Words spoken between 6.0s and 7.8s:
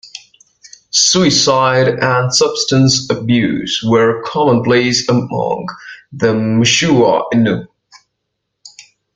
the Mushuau Innu.